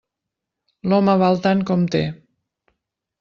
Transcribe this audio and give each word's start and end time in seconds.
L'home 0.93 1.15
val 1.23 1.37
tant 1.43 1.61
com 1.71 1.83
té. 1.97 2.01